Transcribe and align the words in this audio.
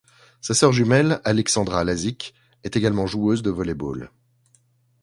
Sa 0.41 0.55
sœur 0.55 0.71
jumelle 0.73 1.21
Alexandra 1.25 1.83
Lazic 1.83 2.33
est 2.63 2.75
également 2.75 3.05
joueuse 3.05 3.43
de 3.43 3.51
volley-ball. 3.51 4.09